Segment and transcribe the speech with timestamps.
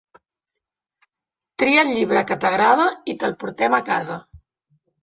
[1.65, 4.23] Tria el llibre que t'agrada i te'l portem a casa.